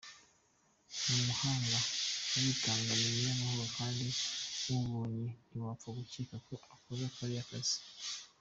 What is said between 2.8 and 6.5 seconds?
ni umunyamahoro kandi umubonye ntiwapfa gukeka